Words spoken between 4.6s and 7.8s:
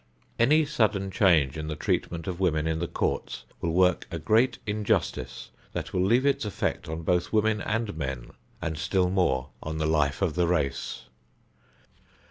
injustice that will leave its effect on both women